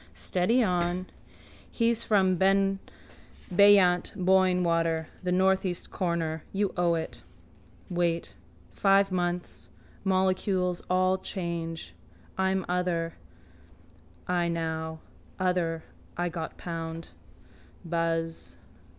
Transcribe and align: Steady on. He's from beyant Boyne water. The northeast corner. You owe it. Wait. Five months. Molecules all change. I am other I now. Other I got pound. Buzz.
Steady 0.15 0.63
on. 0.63 1.05
He's 1.69 2.01
from 2.01 2.35
beyant 2.35 4.11
Boyne 4.15 4.63
water. 4.63 5.09
The 5.21 5.31
northeast 5.31 5.91
corner. 5.91 6.43
You 6.51 6.73
owe 6.75 6.95
it. 6.95 7.21
Wait. 7.87 8.33
Five 8.71 9.11
months. 9.11 9.69
Molecules 10.03 10.81
all 10.89 11.19
change. 11.19 11.93
I 12.35 12.49
am 12.49 12.65
other 12.67 13.13
I 14.27 14.47
now. 14.47 15.01
Other 15.39 15.83
I 16.17 16.29
got 16.29 16.57
pound. 16.57 17.09
Buzz. 17.85 18.55